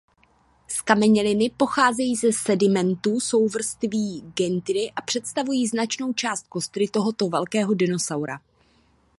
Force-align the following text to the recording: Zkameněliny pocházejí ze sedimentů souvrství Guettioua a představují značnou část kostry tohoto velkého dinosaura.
Zkameněliny 0.67 1.49
pocházejí 1.57 2.15
ze 2.15 2.33
sedimentů 2.33 3.19
souvrství 3.19 4.21
Guettioua 4.35 4.91
a 4.95 5.01
představují 5.01 5.67
značnou 5.67 6.13
část 6.13 6.47
kostry 6.47 6.87
tohoto 6.87 7.29
velkého 7.29 7.73
dinosaura. 7.73 8.39